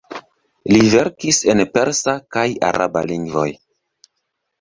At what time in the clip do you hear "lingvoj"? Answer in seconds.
3.13-3.47